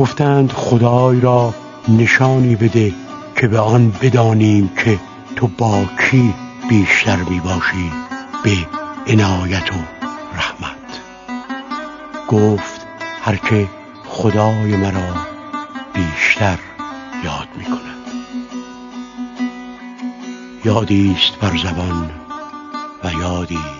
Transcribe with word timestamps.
گفتند 0.00 0.52
خدای 0.52 1.20
را 1.20 1.54
نشانی 1.88 2.56
بده 2.56 2.94
که 3.36 3.48
به 3.48 3.58
آن 3.58 3.92
بدانیم 4.02 4.70
که 4.84 4.98
تو 5.36 5.46
با 5.58 5.84
کی 6.10 6.34
بیشتر 6.68 7.16
می 7.16 7.40
باشی 7.40 7.92
به 8.44 8.56
عنایت 9.12 9.72
و 9.72 9.78
رحمت. 10.34 11.00
گفت 12.28 12.86
هر 13.22 13.36
که 13.36 13.68
خدای 14.08 14.76
مرا 14.76 15.14
بیشتر 15.94 16.58
یاد 17.24 17.48
می 17.56 17.64
کند 17.64 18.00
یادی 20.64 21.16
است 21.16 21.38
بر 21.40 21.56
زبان 21.56 22.10
و 23.04 23.12
یادی 23.12 23.79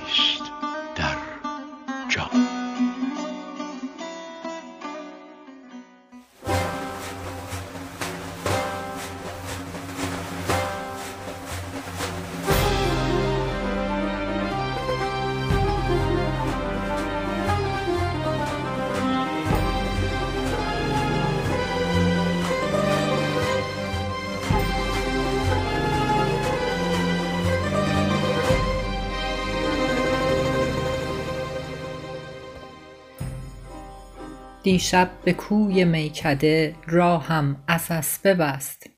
دیشب 34.81 35.11
به 35.25 35.33
کوی 35.33 35.85
میکده 35.85 36.75
راهم 36.87 37.57
عسس 37.69 38.19
ببست 38.19 38.91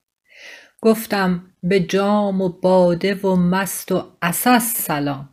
گفتم 0.80 1.44
به 1.62 1.80
جام 1.80 2.41
و 2.41 2.48
باده 2.48 3.14
و 3.14 3.36
مست 3.36 3.92
و 3.92 4.16
عسس 4.22 4.75
سلام. 4.77 5.28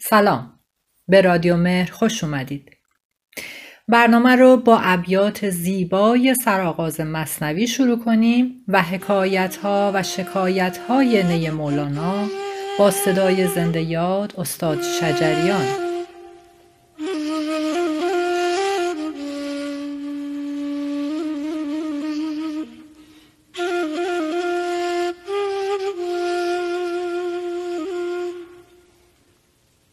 سلام. 0.00 0.58
به 1.08 1.20
رادیو 1.20 1.56
مهر 1.56 1.92
خوش 1.92 2.24
اومدید. 2.24 2.70
برنامه 3.88 4.36
رو 4.36 4.56
با 4.56 4.78
ابیات 4.78 5.50
زیبای 5.50 6.34
سرآغاز 6.34 7.00
مصنوی 7.00 7.66
شروع 7.66 8.04
کنیم 8.04 8.64
و 8.68 8.82
حکایت 8.82 9.56
ها 9.56 9.92
و 9.94 10.02
شکایت 10.02 10.78
های 10.78 11.22
نی 11.22 11.50
مولانا 11.50 12.28
با 12.78 12.90
صدای 12.90 13.48
زنده 13.48 13.82
یاد 13.82 14.34
استاد 14.38 14.82
شجریان. 14.82 15.81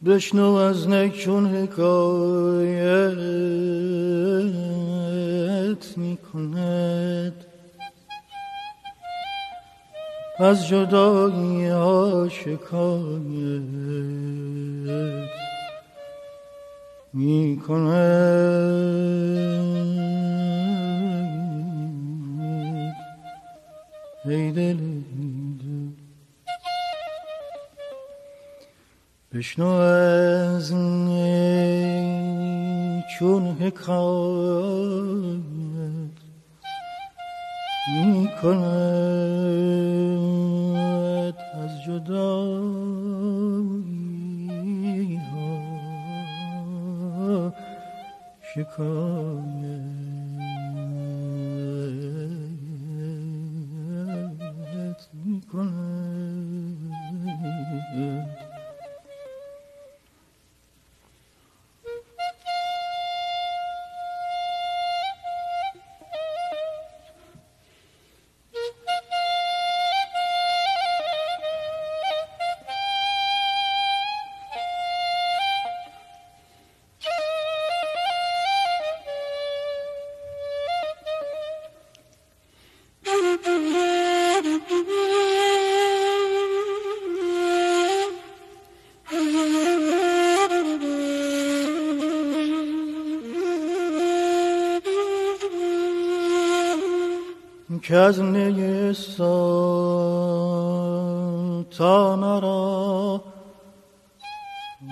بشنو 0.10 0.54
از 0.54 0.88
نکون 0.88 1.46
حکایت 1.46 1.78
می 5.98 6.18
کند 6.34 7.46
از 10.40 10.68
جدایی 10.68 11.68
ها 11.68 12.30
شکایت 12.30 13.70
می 17.14 17.62
کند 17.68 18.00
ای 24.26 24.52
دل 24.52 24.78
بشنو 29.34 29.66
از 29.66 30.72
چون 33.20 33.48
حکایت 33.48 33.90
می 37.88 38.30
کند 38.42 38.64
از 41.54 41.84
جدایی 41.84 42.36
ها 45.16 47.54
شکایت 48.54 50.19
که 97.90 97.98
از 97.98 98.22
نی 98.22 98.94
سلطان 98.94 99.22
را 102.42 103.24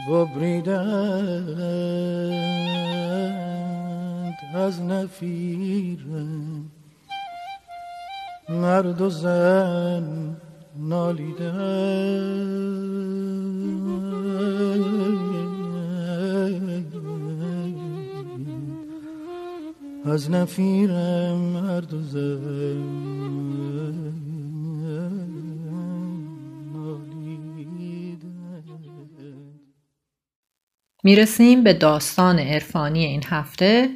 ببریدند 0.10 0.78
از 4.56 4.82
نفیرم 4.82 6.72
مرد 8.50 9.02
و 9.02 9.10
زن 9.10 10.38
نالیدند 10.76 11.68
از 20.10 20.32
نفیرم 20.32 21.36
مرد 21.36 21.94
و 21.94 22.02
می‌رسیم 31.04 31.64
به 31.64 31.74
داستان 31.74 32.40
عرفانی 32.40 33.06
این 33.06 33.24
هفته. 33.28 33.90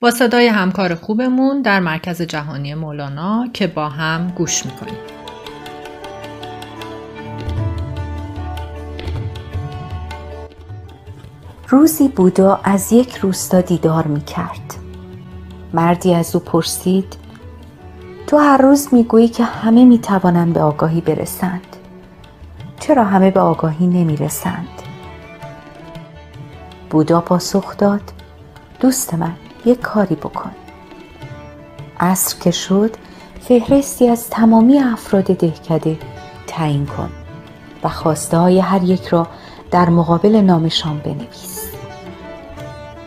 با 0.00 0.10
صدای 0.10 0.46
همکار 0.46 0.94
خوبمون 0.94 1.62
در 1.62 1.80
مرکز 1.80 2.22
جهانی 2.22 2.74
مولانا 2.74 3.48
که 3.52 3.66
با 3.66 3.88
هم 3.88 4.28
گوش 4.28 4.66
می‌کنیم. 4.66 4.98
روزی 11.68 12.08
بودا 12.08 12.60
از 12.64 12.92
یک 12.92 13.16
روستا 13.16 13.60
دیدار 13.60 14.06
می‌کرد. 14.06 14.85
مردی 15.72 16.14
از 16.14 16.34
او 16.34 16.40
پرسید 16.40 17.16
تو 18.26 18.38
هر 18.38 18.56
روز 18.56 18.88
می‌گویی 18.92 19.28
که 19.28 19.44
همه 19.44 19.84
می‌توانند 19.84 20.52
به 20.52 20.62
آگاهی 20.62 21.00
برسند. 21.00 21.76
چرا 22.80 23.04
همه 23.04 23.30
به 23.30 23.40
آگاهی 23.40 23.86
نمی‌رسند؟ 23.86 24.68
بودا 26.90 27.20
پاسخ 27.20 27.76
داد 27.76 28.12
دوست 28.80 29.14
من 29.14 29.34
یک 29.64 29.80
کاری 29.80 30.14
بکن. 30.14 30.50
عصر 32.00 32.38
که 32.40 32.50
شد 32.50 32.96
فهرستی 33.40 34.08
از 34.08 34.30
تمامی 34.30 34.78
افراد 34.78 35.24
دهکده 35.24 35.98
تعیین 36.46 36.86
کن 36.86 37.10
و 37.84 37.88
خواسته 37.88 38.38
های 38.38 38.60
هر 38.60 38.82
یک 38.82 39.06
را 39.06 39.26
در 39.70 39.88
مقابل 39.88 40.36
نامشان 40.36 40.98
بنویس. 40.98 41.55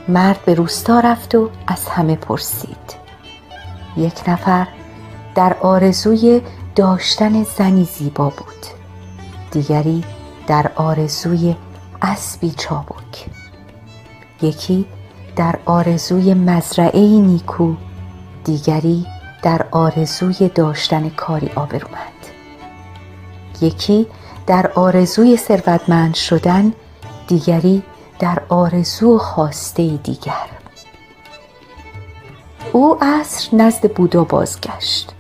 مرد 0.10 0.40
به 0.46 0.54
روستا 0.54 1.00
رفت 1.00 1.36
و 1.36 1.50
از 1.68 1.88
همه 1.90 2.16
پرسید. 2.16 2.96
یک 3.98 4.30
نفر 4.30 4.68
در 5.36 5.56
آرزوی 5.62 6.42
داشتن 6.76 7.44
زنی 7.44 7.84
زیبا 7.84 8.30
بود. 8.30 8.66
دیگری 9.52 10.04
در 10.48 10.72
آرزوی 10.76 11.56
اسبی 12.02 12.52
چابک. 12.52 13.26
یکی 14.42 14.86
در 15.36 15.60
آرزوی 15.66 16.34
مزرعه 16.34 17.20
نیکو 17.20 17.74
دیگری 18.44 19.06
در 19.42 19.66
آرزوی 19.72 20.50
داشتن 20.50 21.10
کاری 21.10 21.50
آبرومند. 21.56 22.26
یکی 23.62 24.08
در 24.48 24.72
آرزوی 24.76 25.38
ثروتمند 25.38 26.14
شدن 26.16 26.74
دیگری 27.28 27.84
در 28.20 28.42
آرزو 28.50 29.18
خواسته 29.18 29.98
دیگر. 29.98 30.48
او 32.74 32.98
عصر 33.02 33.56
نزد 33.56 33.92
بودا 33.94 34.24
بازگشت 34.24 35.12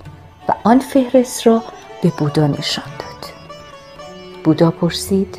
و 0.49 0.53
آن 0.63 0.79
فهرست 0.79 1.47
را 1.47 1.63
به 2.01 2.09
بودا 2.09 2.47
نشان 2.47 2.85
داد. 2.99 3.31
بودا 4.43 4.71
پرسید 4.71 5.37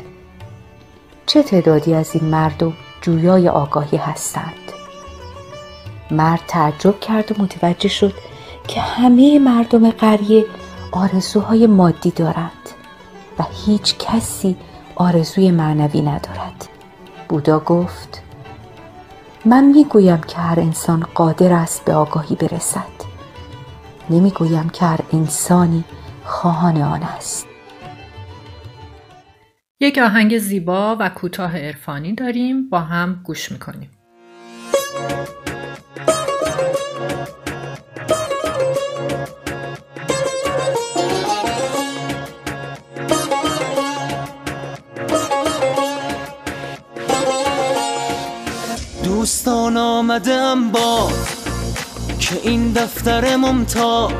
چه 1.25 1.43
تعدادی 1.43 1.93
از 1.93 2.15
این 2.15 2.25
مردم 2.25 2.73
جویای 3.01 3.49
آگاهی 3.49 3.97
هستند؟ 3.97 4.53
مرد 6.11 6.41
تعجب 6.47 6.99
کرد 6.99 7.39
و 7.39 7.43
متوجه 7.43 7.89
شد 7.89 8.13
که 8.67 8.81
همه 8.81 9.39
مردم 9.39 9.91
قریه 9.91 10.45
آرزوهای 10.91 11.67
مادی 11.67 12.11
دارند 12.11 12.69
و 13.39 13.43
هیچ 13.65 13.95
کسی 13.97 14.57
آرزوی 14.95 15.51
معنوی 15.51 16.01
ندارد. 16.01 16.50
بودا 17.31 17.59
گفت 17.59 18.23
من 19.45 19.63
می‌گویم 19.63 20.21
که 20.21 20.37
هر 20.37 20.59
انسان 20.59 20.99
قادر 21.15 21.53
است 21.53 21.85
به 21.85 21.93
آگاهی 21.93 22.35
برسد. 22.35 23.11
نمی‌گویم 24.09 24.69
که 24.69 24.85
هر 24.85 24.99
انسانی 25.13 25.83
خواهان 26.23 26.81
آن 26.81 27.03
است. 27.03 27.47
یک 29.79 29.97
آهنگ 29.97 30.37
زیبا 30.37 30.97
و 30.99 31.09
کوتاه 31.09 31.57
عرفانی 31.57 32.13
داریم 32.13 32.69
با 32.69 32.79
هم 32.79 33.21
گوش 33.23 33.51
می‌کنیم. 33.51 33.89
آمدم 50.51 50.71
با 50.71 51.09
که 52.19 52.39
این 52.43 52.71
دفتر 52.71 53.35
ممتاز. 53.35 54.11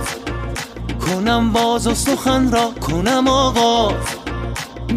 کنم 1.06 1.54
باز 1.54 1.88
و 1.88 1.96
سخن 1.96 2.52
را 2.52 2.72
کنم 2.82 3.28
آغاز. 3.28 3.94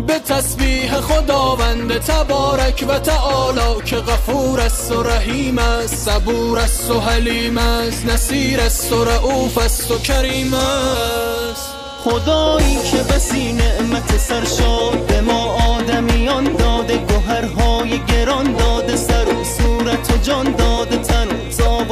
به 0.07 0.19
تسبیح 0.19 1.01
خداوند 1.01 1.99
تبارک 1.99 2.85
و 2.89 2.99
تعالی 2.99 3.83
که 3.85 3.97
غفور 3.97 4.61
است 4.61 4.93
و 4.93 5.03
رحیم 5.03 5.59
است 5.59 5.95
صبور 5.95 6.59
است 6.59 6.91
و 6.91 7.01
حلیم 7.01 7.59
است 7.59 8.07
نصیر 8.07 8.61
است 8.61 8.93
و 8.93 9.05
رعوف 9.05 9.59
است 9.59 9.91
و 9.91 9.99
کریم 9.99 10.55
است. 10.55 11.69
خدایی 12.05 12.79
که 12.91 12.97
بسی 12.97 13.53
نعمت 13.53 14.19
سرشاد 14.19 15.07
به 15.07 15.21
ما 15.21 15.57
آدمیان 15.77 16.45
داده 16.45 16.97
گوهرهای 16.97 17.99
گران 17.99 18.53
داده 18.57 18.97
سر 18.97 19.29
و 19.29 19.45
صورت 19.45 20.13
و 20.13 20.17
جان 20.23 20.53
داده 20.53 20.97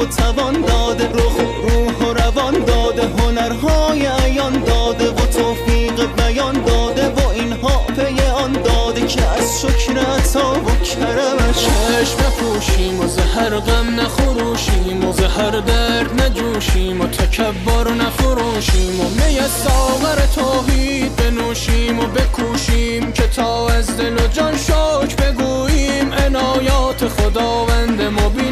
و 0.03 0.05
توان 0.05 0.61
داده 0.61 1.07
روح 1.07 1.33
و 1.33 1.67
روح 1.69 2.09
و 2.09 2.13
روان 2.13 2.53
داده 2.65 3.07
هنرهای 3.07 4.05
عیان 4.05 4.63
داده 4.63 5.09
و 5.11 5.25
توفیق 5.25 6.15
بیان 6.17 6.63
داده 6.63 7.09
و 7.09 7.27
اینها 7.27 7.77
پی 7.77 8.21
آن 8.21 8.51
داده 8.51 9.07
که 9.07 9.21
از 9.21 9.61
شکر 9.61 9.99
عطا 9.99 10.53
و 10.53 10.83
کرمش 10.85 11.55
چشم 11.55 12.17
نپوشیم 12.25 12.99
و 12.99 13.07
زهر 13.07 13.59
غم 13.59 13.99
نخروشیم 13.99 15.05
و 15.05 15.13
زهر 15.13 15.51
درد 15.51 16.21
نجوشیم 16.21 17.01
و 17.01 17.07
تکبر 17.07 17.89
نفروشیم 17.91 19.01
و 19.01 19.03
می 19.03 19.39
ساغر 19.47 20.25
توحید 20.35 21.15
بنوشیم 21.15 21.99
و 21.99 22.05
بکوشیم 22.05 23.11
که 23.11 23.27
تا 23.27 23.67
از 23.67 23.97
دل 23.97 24.13
و 24.13 24.27
جان 24.27 24.57
شکر 24.57 25.15
بگوییم 25.15 26.13
عنایات 26.13 27.07
خداوند 27.07 28.01
مبین. 28.01 28.42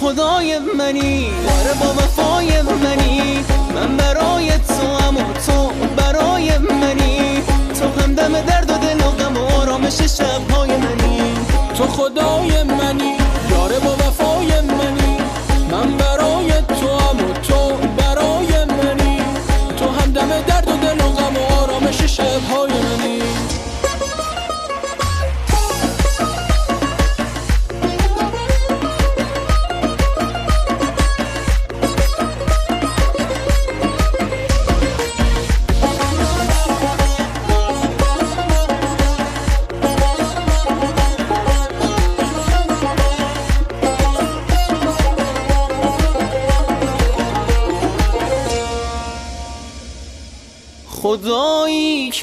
خدای 0.00 0.58
منی. 0.58 1.30
باره 1.46 1.74
با 1.80 1.92
وفای 1.92 2.62
منی. 2.62 3.44
من 3.74 3.96
برای 3.96 4.50
تو 4.50 5.04
هم 5.04 5.16
و 5.16 5.20
تو 5.46 5.70
برای 5.96 6.58
منی. 6.58 7.42
تو 7.80 8.02
همدم 8.02 8.40
درد 8.40 8.70
و 8.70 8.78
دل 8.78 9.06
و 9.06 9.10
غم 9.10 9.36
و 9.36 9.60
آرامش 9.60 10.00
شبهای 10.02 10.70
منی. 10.76 11.34
تو 11.78 11.86
خدای 11.86 12.62
منی. 12.62 13.16
یاره 13.50 13.78
با 13.78 13.92
وفای 13.92 14.60
منی. 14.60 15.16
من 15.70 15.96
برای 15.96 16.13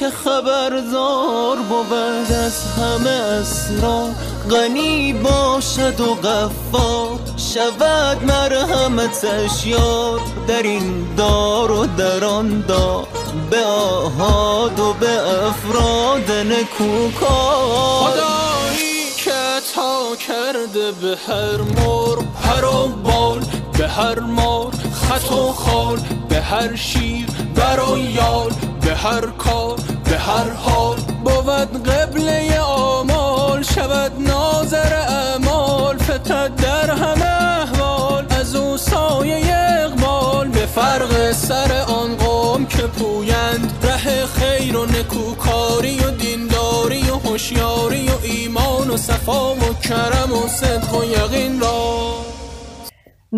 که 0.02 0.10
خبردار 0.10 1.56
بود 1.56 2.32
از 2.32 2.64
همه 2.76 3.10
اسرار 3.10 4.10
غنی 4.50 5.12
باشد 5.12 6.00
و 6.00 6.14
غفار 6.14 7.18
شود 7.36 8.24
مرحمتش 8.24 9.66
یار. 9.66 10.20
در 10.48 10.62
این 10.62 11.14
دار 11.16 11.70
و 11.70 11.86
در 11.86 12.24
آن 12.24 12.64
دار 12.68 13.06
به 13.50 13.64
آهاد 13.64 14.80
و 14.80 14.92
به 14.92 15.20
افراد 15.46 16.30
نکوکار 16.30 18.10
خدایی 18.10 19.10
که 19.16 19.30
تا 19.74 20.16
کرده 20.16 20.92
به 20.92 21.18
هر 21.26 21.56
مر 21.56 22.16
پر 22.42 22.64
و 22.64 22.88
بال 22.88 23.44
به 23.78 23.88
هر 23.88 24.20
مار. 24.20 24.72
خط 24.92 25.32
و 25.32 25.52
خال 25.52 25.98
به 26.28 26.40
هر 26.40 26.76
شیر 26.76 27.26
بر 27.54 27.80
و 27.80 27.98
یال 27.98 28.52
به 28.80 28.94
هر 28.94 29.26
کار. 29.26 29.81
به 30.12 30.18
هر 30.18 30.50
حال 30.50 30.96
بود 30.96 31.88
قبله 31.88 32.60
آمال 32.60 33.62
شود 33.62 34.12
ناظر 34.18 34.94
اعمال. 34.94 35.98
فتد 35.98 36.54
در 36.56 36.90
همه 36.90 37.42
احوال 37.62 38.26
از 38.30 38.54
او 38.54 38.76
سایه 38.76 39.56
اقبال. 39.80 40.48
به 40.48 40.66
فرق 40.66 41.32
سر 41.32 41.84
آن 41.88 42.16
قوم 42.16 42.66
که 42.66 42.82
پویند 42.82 43.72
ره 43.82 44.26
خیر 44.26 44.76
و 44.76 44.86
نکوکاری 44.86 45.98
و 45.98 46.10
دینداری 46.10 47.10
و 47.10 47.14
هوشیاری 47.28 48.08
و 48.08 48.14
ایمان 48.22 48.90
و 48.90 48.96
صفا 48.96 49.54
و 49.54 49.74
کرم 49.82 50.32
و 50.32 50.48
صدق 50.48 50.94
و 50.94 51.04
یقین 51.04 51.60
را. 51.60 52.31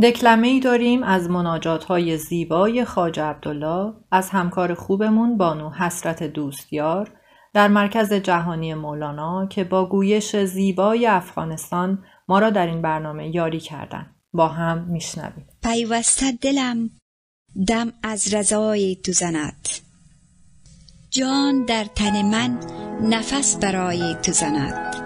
دکلمه 0.02 0.48
ای 0.48 0.60
داریم 0.60 1.02
از 1.02 1.30
مناجات 1.30 1.84
های 1.84 2.18
زیبای 2.18 2.84
خاج 2.84 3.20
عبدالله 3.20 3.94
از 4.10 4.30
همکار 4.30 4.74
خوبمون 4.74 5.36
بانو 5.36 5.70
حسرت 5.70 6.22
دوستیار 6.22 7.10
در 7.54 7.68
مرکز 7.68 8.12
جهانی 8.12 8.74
مولانا 8.74 9.46
که 9.46 9.64
با 9.64 9.88
گویش 9.88 10.36
زیبای 10.36 11.06
افغانستان 11.06 12.04
ما 12.28 12.38
را 12.38 12.50
در 12.50 12.66
این 12.66 12.82
برنامه 12.82 13.34
یاری 13.34 13.60
کردند. 13.60 14.14
با 14.32 14.48
هم 14.48 14.84
میشنویم. 14.84 15.46
پیوسته 15.62 16.32
دلم 16.32 16.90
دم 17.68 17.92
از 18.02 18.34
رضای 18.34 18.96
تو 18.96 19.12
زند 19.12 19.68
جان 21.10 21.64
در 21.64 21.84
تن 21.84 22.22
من 22.22 22.60
نفس 23.02 23.56
برای 23.56 24.16
تو 24.22 24.32
زند 24.32 25.03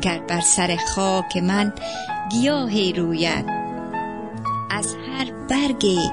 گر 0.00 0.18
بر 0.28 0.40
سر 0.40 0.76
خاک 0.94 1.36
من 1.36 1.72
گیاهی 2.30 2.92
روید. 2.92 3.44
از 4.70 4.94
هر 4.94 5.32
برگی 5.50 6.10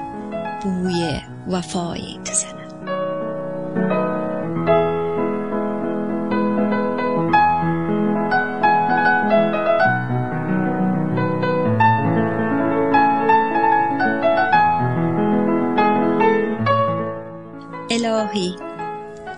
بوی 0.62 1.20
وفای 1.48 2.18
تو 2.24 2.32
الهی 17.90 18.56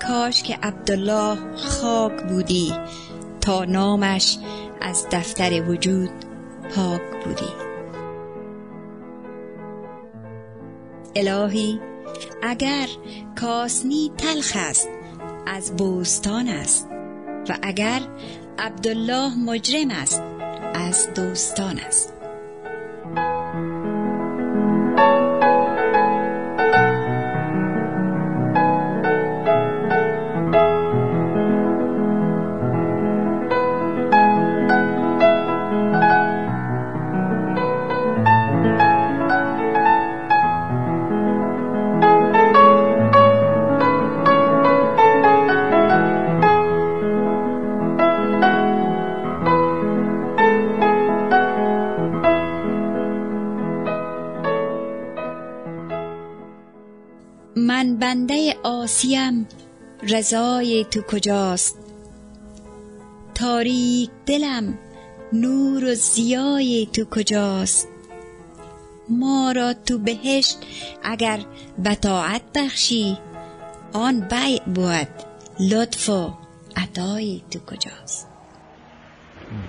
کاش 0.07 0.43
که 0.43 0.59
عبدالله 0.63 1.39
خاک 1.57 2.23
بودی. 2.23 2.73
تا 3.43 3.65
نامش 3.65 4.39
از 4.81 5.07
دفتر 5.13 5.71
وجود 5.71 6.11
پاک 6.75 7.01
بودی. 7.25 7.53
الهی 11.17 11.81
اگر 12.43 12.89
کاسنی 13.41 14.13
تلخ 14.19 14.53
است 14.57 14.89
از 15.47 15.77
بوستان 15.77 16.49
است 16.49 16.89
و 17.49 17.59
اگر 17.63 18.01
عبدالله 18.59 19.39
مجرم 19.39 19.91
است 19.91 20.23
از 20.75 21.09
دوستان 21.15 21.79
است. 21.79 22.12
بنده 58.13 58.57
آسیم 58.63 59.47
رضای 60.03 60.85
تو 60.91 61.03
کجاست؟ 61.03 61.79
تاریک 63.35 64.11
دلم 64.27 64.79
نور 65.33 65.85
و 65.85 65.95
زیای 65.95 66.89
تو 66.93 67.05
کجاست؟ 67.05 67.89
ما 69.09 69.53
را 69.53 69.75
تو 69.75 69.99
بهشت 69.99 70.59
اگر 71.03 71.41
بطاعت 71.85 72.43
بخشی 72.55 73.19
آن 73.93 74.21
بیع 74.21 74.63
بود 74.65 75.09
لطف 75.61 76.09
و 76.09 76.33
عطای 76.77 77.43
تو 77.51 77.59
کجاست؟ 77.59 78.32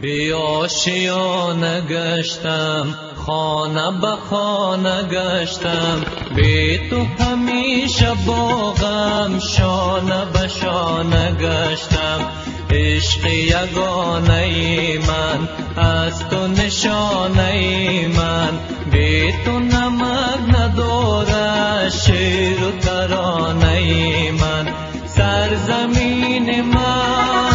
بی 0.02 0.34
آشیانه 0.34 1.82
گشتم 1.82 2.96
خانه 3.25 3.92
به 4.02 4.16
خانه 4.30 5.04
گشتم. 5.04 6.04
بی 6.36 6.78
تو 6.90 7.24
همیشه 7.24 8.13
باغم 8.25 9.40
شانه 9.40 10.25
به 10.34 10.48
شانه 10.48 11.32
گشتم. 11.32 12.20
عشق 12.70 13.25
یگانه 13.25 15.00
من 15.08 15.50
از 15.84 16.30
تو 16.30 16.48
نشانه 16.48 18.08
من. 18.08 18.60
بی 18.92 19.34
تو 19.46 19.60
نمک 19.60 20.58
نداره 20.60 21.90
شیر 21.90 22.63
و 22.63 22.72
ترانه 22.82 24.32
من. 24.32 24.74
سرزمین 25.06 26.62
من 26.62 27.53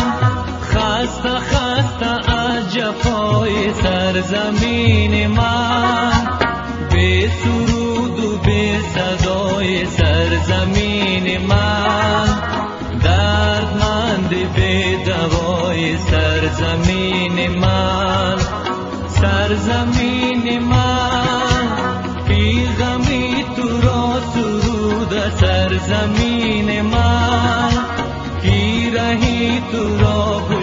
سرزمین 3.82 5.26
من 5.26 6.12
به 6.90 7.30
سرود 7.42 8.24
و 8.24 8.38
به 8.38 8.78
صدای 8.94 9.86
سرزمین 9.86 11.46
من 11.46 12.26
دردمند 13.02 14.28
به 14.28 14.96
دوای 15.06 15.96
سرزمین 15.96 17.58
من 17.58 18.36
سرزمین 19.08 20.58
من 20.58 21.68
بی 22.28 22.66
غمی 22.66 23.44
تو 23.56 23.80
را 23.80 24.20
سرود 24.34 25.30
سرزمین 25.40 26.82
من 26.82 27.70
پیرهی 28.42 29.62
تو 29.72 29.98
را 29.98 30.40
گشود 30.50 30.57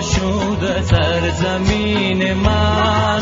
سرزمین 0.96 2.34
من. 2.34 3.22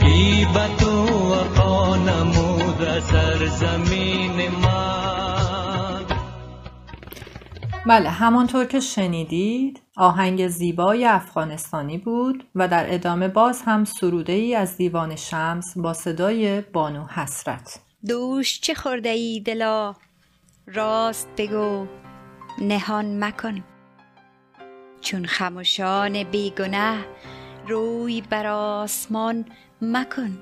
بی 0.00 0.44
به 0.44 0.76
تو 0.78 1.06
وفا 1.32 1.96
نمود 1.96 3.00
سرزمین 3.00 4.50
من. 4.62 6.04
بله 7.86 8.10
همانطور 8.10 8.64
که 8.64 8.80
شنیدید 8.80 9.82
آهنگ 9.96 10.48
زیبای 10.48 11.04
افغانستانی 11.04 11.98
بود 11.98 12.44
و 12.54 12.68
در 12.68 12.94
ادامه 12.94 13.28
باز 13.28 13.62
هم 13.62 13.84
سروده 13.84 14.32
ای 14.32 14.54
از 14.54 14.76
دیوان 14.76 15.16
شمس 15.16 15.78
با 15.78 15.92
صدای 15.92 16.60
بانو 16.60 17.06
حسرت. 17.06 17.80
دوش 18.06 18.60
چه 18.60 18.74
خورده 18.74 19.08
ای 19.08 19.40
دلا؟ 19.40 19.94
راست 20.66 21.28
بگو 21.36 21.86
نهان 22.58 23.24
مکن. 23.24 23.64
چون 25.06 25.26
خموشان 25.26 26.22
بیگنه 26.22 27.04
روی 27.68 28.20
بر 28.20 28.46
آسمان 28.46 29.44
مکن. 29.82 30.38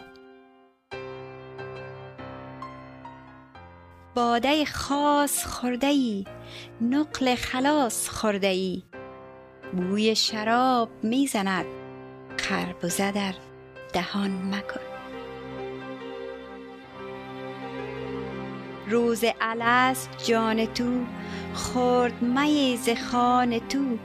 باده 4.14 4.64
خاص 4.64 5.46
خورده 5.46 5.86
ای 5.86 6.24
نقل 6.80 7.34
خلاص 7.34 8.08
خورده 8.08 8.46
ای 8.46 8.82
بوی 9.72 10.16
شراب 10.16 10.90
می‌زند 11.02 11.66
خربزه 12.36 13.12
در 13.12 13.34
دهان 13.92 14.30
مکن. 14.30 14.80
روز 18.88 19.24
الست 19.40 20.10
جان 20.26 20.66
تو 20.66 21.04
خورد 21.54 22.22
می 22.22 22.78
ز 22.82 22.88
خوان 22.88 23.58
تو. 23.58 23.98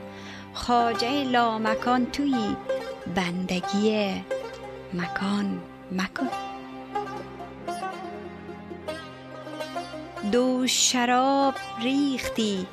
خواجه 0.54 1.24
لامکان 1.24 2.06
تویی. 2.06 2.56
بندگی 3.14 4.24
مکان 4.94 5.60
مکن 5.92 6.28
دوش 10.32 10.92
شراب 10.92 11.54
ریختی 11.82 12.66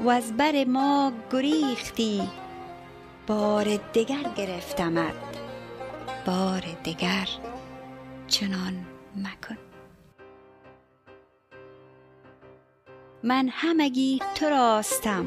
و 0.00 0.08
از 0.08 0.36
بر 0.36 0.64
ما 0.64 1.12
گریختی. 1.32 2.28
بار 3.26 3.64
دگر 3.64 4.30
گرفتمت 4.36 5.14
بار 6.26 6.62
دگر 6.84 7.28
چنان 8.28 8.86
مکن. 9.16 9.58
من 13.22 13.48
همگی 13.52 14.20
تو 14.34 14.46
راستم. 14.46 15.26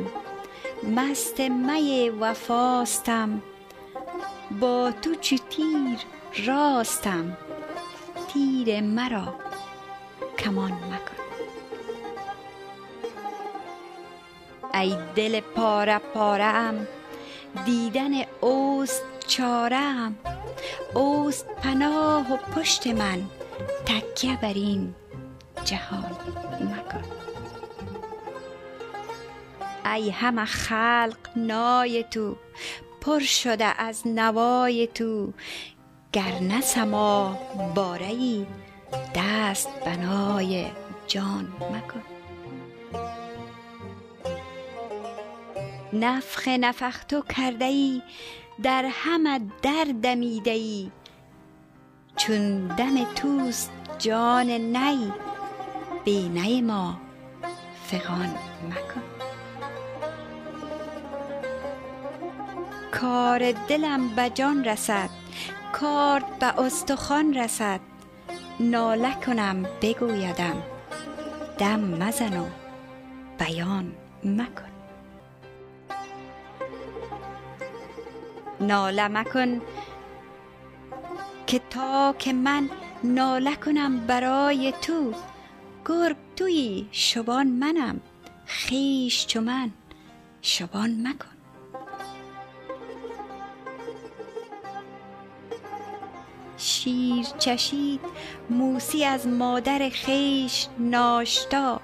مست 0.84 1.40
می 1.40 2.10
وفاستم. 2.10 3.42
با 4.60 4.92
تو 5.02 5.16
چو 5.16 5.36
تیر 5.50 6.00
راستم. 6.48 7.38
تیر 8.34 8.82
مرا. 8.82 9.34
کمان 10.40 10.72
مکن. 10.72 11.18
ای 14.74 14.98
دل 15.16 15.40
پاره 15.40 15.98
پاره 15.98 16.44
ام. 16.44 16.88
دیدن 17.66 18.12
اوست 18.42 19.04
چاره 19.28 19.76
ام. 19.76 20.16
اوست 20.94 21.48
پناه 21.48 22.34
و 22.34 22.38
پشت 22.38 22.88
من. 22.88 23.24
تکیه 23.86 24.38
بر 24.42 24.54
این 24.54 24.96
جهان. 25.66 26.12
مکن. 26.62 27.27
ای 29.94 30.10
همه 30.10 30.46
خلق 30.46 31.18
نای 31.36 32.04
تو 32.04 32.36
پر 33.02 33.20
شده 33.20 33.82
از 33.82 34.08
نوای 34.08 34.88
تو. 34.88 35.34
گر 36.14 36.40
نه 36.42 36.62
سما 36.62 37.38
باره 37.76 38.06
ای 38.06 38.46
دست 39.16 39.70
بنای 39.86 40.66
جان 41.08 41.54
مکن. 41.62 42.04
نفخ 45.94 46.48
نفختو 46.48 47.22
کرده 47.22 47.66
ای 47.66 48.02
در 48.64 48.86
همه 48.92 49.40
در 49.62 49.88
دمیده 50.02 50.52
ای 50.52 50.92
چون 52.16 52.68
دم 52.68 53.14
توست 53.14 53.72
جان 54.00 54.50
نی 54.50 55.14
بی 56.06 56.30
نی 56.30 56.62
ما 56.62 56.98
فغان 57.86 58.36
مکن. 58.70 59.07
کار 63.02 63.52
دلم 63.52 64.16
به 64.16 64.30
جان 64.30 64.64
رسد 64.64 65.10
کارد 65.74 66.40
به 66.40 66.60
استخوان 66.60 67.34
رسد. 67.34 67.80
ناله 68.60 69.14
کنم 69.26 69.64
بگویدم 69.82 70.64
دم 71.58 71.80
مزن 71.80 72.38
و 72.38 72.46
بیان 73.40 73.92
مکن. 74.24 74.72
ناله 78.62 79.08
مکن 79.08 79.62
که 81.48 81.62
تا 81.70 82.16
که 82.20 82.34
من 82.34 82.70
ناله 83.04 83.56
کنم 83.56 84.08
برای 84.08 84.74
تو 84.82 85.14
گرگ 85.86 86.16
توی 86.36 86.88
شبان 86.92 87.48
منم 87.48 88.00
خیش 88.46 89.28
چو 89.28 89.42
من 89.42 89.72
شبان 90.42 91.08
مکن. 91.08 91.37
شیر 96.58 97.26
چشید 97.26 98.02
موسی 98.50 99.06
از 99.06 99.28
مادر 99.28 99.90
خیش 99.90 100.68
ناشتا. 100.80 101.82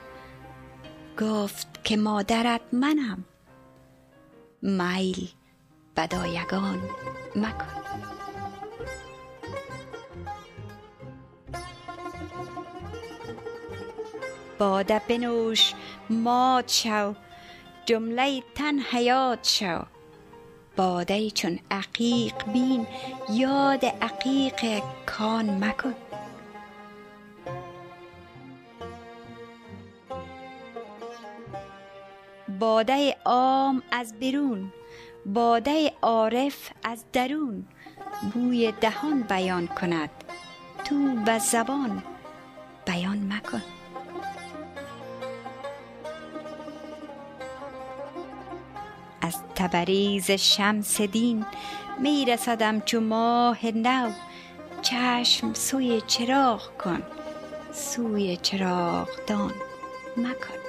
گفت 1.21 1.83
که 1.83 1.97
مادرت 1.97 2.61
منم. 2.71 3.25
میل 4.61 5.29
بدایگان 5.97 6.81
مکن. 7.35 7.83
باده 14.59 15.01
بنوش 15.07 15.73
مات 16.09 16.71
شو. 16.71 17.13
جمله 17.85 18.43
تن 18.55 18.79
حیات 18.79 19.47
شو. 19.47 19.92
باده 20.75 21.31
چون 21.31 21.59
عقیق 21.71 22.33
بین 22.53 22.87
یاد 23.29 23.85
عقیق 23.85 24.83
کان 25.05 25.63
مکن. 25.63 25.95
باده 32.59 33.15
عام 33.25 33.83
از 33.91 34.19
بیرون 34.19 34.73
باده 35.25 35.91
عارف 36.01 36.69
از 36.83 37.05
درون. 37.13 37.67
بوی 38.33 38.71
دهان 38.81 39.21
بیان 39.21 39.67
کند 39.67 40.09
تو 40.85 41.15
به 41.25 41.39
زبان 41.39 42.03
بیان 42.85 43.33
مکن. 43.33 43.61
از 49.23 49.35
تبریز 49.55 50.31
شمس 50.31 51.01
دین 51.01 51.45
می 51.99 52.25
رسدم 52.25 52.79
چو 52.79 52.99
ماه 52.99 53.65
نو. 53.65 54.11
چشم 54.81 55.53
سوی 55.53 56.01
چراغ 56.07 56.77
کن 56.77 57.03
سوی 57.73 58.37
چراغدان 58.37 59.53
مکن. 60.17 60.62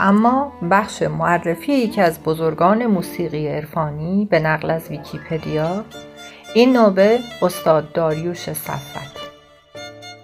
اما 0.00 0.52
بخش 0.70 1.02
معرفی 1.02 1.72
یکی 1.72 2.00
از 2.00 2.22
بزرگان 2.22 2.86
موسیقی 2.86 3.48
عرفانی 3.48 4.28
به 4.30 4.40
نقل 4.40 4.70
از 4.70 4.88
ویکیپدیا 4.90 5.84
این 6.54 6.72
نوبه 6.72 7.18
استاد 7.42 7.92
داریوش 7.92 8.52
صفت 8.52 9.14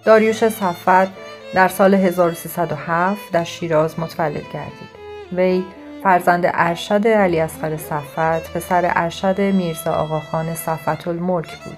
داریوش 0.05 0.49
صفت 0.49 1.07
در 1.53 1.67
سال 1.67 1.93
1307 1.93 3.31
در 3.31 3.43
شیراز 3.43 3.99
متولد 3.99 4.43
گردید. 4.53 5.01
وی 5.33 5.63
فرزند 6.03 6.43
ارشد 6.53 7.07
علی 7.07 7.39
اصغر 7.39 7.77
صفت 7.77 8.53
پسر 8.53 8.91
ارشد 8.95 9.41
میرزا 9.41 9.93
آقاخان 9.93 10.53
صفت 10.53 11.07
الملک 11.07 11.57
بود. 11.57 11.77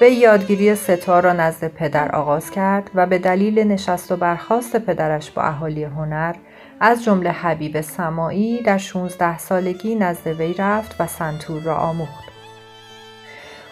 وی 0.00 0.12
یادگیری 0.12 0.74
ستار 0.74 1.22
را 1.22 1.32
نزد 1.32 1.68
پدر 1.68 2.12
آغاز 2.12 2.50
کرد 2.50 2.90
و 2.94 3.06
به 3.06 3.18
دلیل 3.18 3.58
نشست 3.58 4.12
و 4.12 4.16
برخاست 4.16 4.76
پدرش 4.76 5.30
با 5.30 5.42
اهالی 5.42 5.84
هنر 5.84 6.34
از 6.80 7.04
جمله 7.04 7.30
حبیب 7.30 7.80
سماعی 7.80 8.62
در 8.62 8.78
16 8.78 9.38
سالگی 9.38 9.94
نزد 9.94 10.26
وی 10.26 10.54
رفت 10.54 10.96
و 11.00 11.06
سنتور 11.06 11.62
را 11.62 11.76
آموخت. 11.76 12.24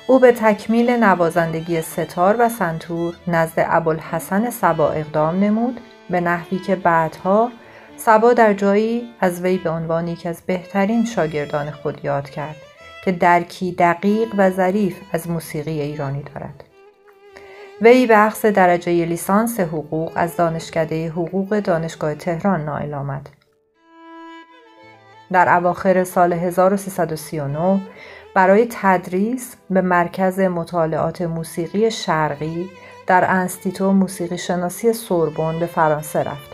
او 0.07 0.18
به 0.18 0.33
تکمیل 0.33 0.90
نوازندگی 0.90 1.83
ستار 1.83 2.37
و 2.38 2.49
سنتور 2.49 3.14
نزد 3.27 3.66
ابوالحسن 3.68 4.51
سبا 4.51 4.90
اقدام 4.90 5.40
نمود 5.40 5.81
به 6.11 6.21
نحوی 6.21 6.59
که 6.59 6.77
بعدها 6.77 7.51
سبا 7.97 8.33
در 8.33 8.55
جایی 8.55 9.09
از 9.21 9.42
وی 9.42 9.59
به 9.59 9.71
عنوان 9.71 10.09
یکی 10.09 10.29
از 10.29 10.42
بهترین 10.47 11.05
شاگردان 11.05 11.71
خود 11.71 12.05
یاد 12.05 12.31
کرد 12.31 12.57
که 13.05 13.12
درکی 13.12 13.73
دقیق 13.73 14.29
و 14.37 14.51
ظریف 14.51 14.97
از 15.12 15.31
موسیقی 15.31 15.81
ایرانی 15.81 16.23
دارد. 16.23 16.67
وی 17.83 18.07
به 18.07 18.27
اخذ 18.27 18.47
درجه 18.47 19.05
لیسانس 19.05 19.61
حقوق 19.61 20.12
از 20.14 20.37
دانشکده 20.37 21.09
حقوق 21.09 21.61
دانشگاه 21.61 22.14
تهران 22.14 22.64
نائل 22.64 22.95
آمد. 22.95 23.29
در 25.33 25.57
اواخر 25.57 26.05
سال 26.05 26.33
1339 26.33 27.81
برای 28.35 28.67
تدریس 28.71 29.57
به 29.71 29.81
مرکز 29.81 30.41
مطالعات 30.41 31.23
موسیقی 31.23 31.91
شرقی 31.91 32.71
در 33.07 33.31
انستیتو 33.31 33.93
موسیقی 33.93 34.38
شناسی 34.38 34.93
سوربن 34.93 35.59
به 35.59 35.67
فرانسه 35.67 36.19
رفت. 36.19 36.51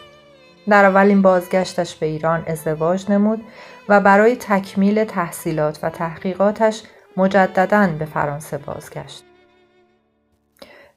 در 0.69 0.85
اولین 0.85 1.23
بازگشتش 1.23 1.97
به 1.97 2.07
ایران 2.07 2.45
ازدواج 2.47 3.11
نمود 3.11 3.45
و 3.89 4.01
برای 4.01 4.37
تکمیل 4.37 5.05
تحصیلات 5.05 5.79
و 5.83 5.91
تحقیقاتش 5.91 6.83
مجددا 7.17 7.89
به 7.99 8.05
فرانسه 8.05 8.59
بازگشت. 8.59 9.25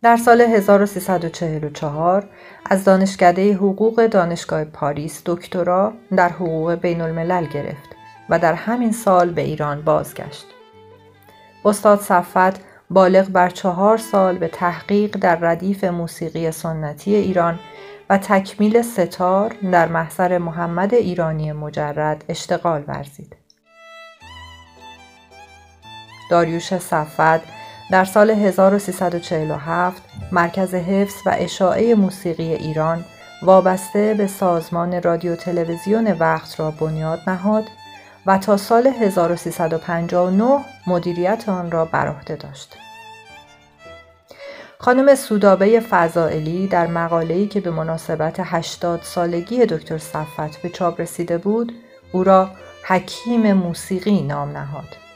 در 0.08 0.18
سال 0.18 0.42
1344 0.42 2.30
از 2.66 2.84
دانشکده 2.84 3.54
حقوق 3.54 4.06
دانشگاه 4.06 4.64
پاریس 4.64 5.22
دکترا 5.26 5.94
در 6.16 6.30
حقوق 6.30 6.74
بین 6.74 7.02
الملل 7.02 7.46
گرفت 7.46 7.90
و 8.30 8.40
در 8.40 8.54
همین 8.54 8.92
سال 8.92 9.30
به 9.30 9.42
ایران 9.42 9.82
بازگشت. 9.82 10.46
استاد 11.66 12.00
صفت 12.00 12.62
بالغ 12.90 13.30
بر 13.30 13.50
چهار 13.50 13.98
سال 13.98 14.38
به 14.38 14.48
تحقیق 14.48 15.18
در 15.18 15.36
ردیف 15.36 15.84
موسیقی 15.84 16.52
سنتی 16.52 17.16
ایران 17.16 17.60
و 18.10 18.18
تکمیل 18.18 18.82
ستار 18.82 19.56
در 19.72 19.88
محضر 19.88 20.38
محمد 20.38 20.94
ایرانی 20.94 21.52
مجرد 21.52 22.24
اشتغال 22.30 22.84
ورزید. 22.88 23.36
داریوش 26.32 26.78
صفت 26.78 27.67
در 27.92 28.06
سال 28.06 28.30
1347 28.30 30.02
مرکز 30.32 30.74
حفظ 30.74 31.16
و 31.26 31.36
اشاعه 31.38 31.96
موسیقی 31.96 32.54
ایران 32.54 33.06
وابسته 33.42 34.14
به 34.14 34.28
سازمان 34.28 35.02
رادیو 35.02 35.36
تلویزیون 35.36 36.12
وقت 36.12 36.60
را 36.60 36.72
بنیاد 36.72 37.20
نهاد 37.28 37.64
و 38.26 38.38
تا 38.38 38.58
سال 38.58 38.88
1359 38.88 40.66
مدیریت 40.88 41.50
آن 41.50 41.72
را 41.72 41.86
بر 41.86 42.08
عهده 42.08 42.36
داشت. 42.36 42.78
خانم 44.80 45.16
سودابه 45.16 45.80
فضائلی 45.80 46.68
در 46.68 46.88
مقاله‌ای 46.88 47.48
که 47.48 47.62
به 47.62 47.72
مناسبت 47.72 48.36
80 48.40 49.02
سالگی 49.04 49.66
دکتر 49.66 49.98
صفت 49.98 50.62
به 50.62 50.70
چاپ 50.70 51.02
رسیده 51.02 51.38
بود، 51.38 51.74
او 52.12 52.24
را 52.24 52.50
حکیم 52.84 53.54
موسیقی 53.54 54.22
نام 54.22 54.58
نهاد. 54.58 55.07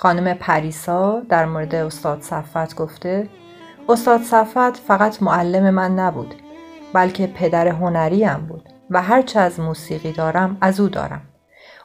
خانم 0.00 0.34
پریسا 0.34 1.20
در 1.28 1.46
مورد 1.46 1.74
استاد 1.74 2.22
صفت 2.22 2.74
گفته 2.74 3.28
استاد 3.88 4.22
صفت 4.22 4.76
فقط 4.76 5.22
معلم 5.22 5.70
من 5.70 5.94
نبود 5.94 6.34
بلکه 6.92 7.26
پدر 7.26 7.68
هنریم 7.68 8.36
بود 8.36 8.68
و 8.90 9.02
هرچه 9.02 9.40
از 9.40 9.60
موسیقی 9.60 10.12
دارم 10.12 10.56
از 10.60 10.80
او 10.80 10.88
دارم. 10.88 11.22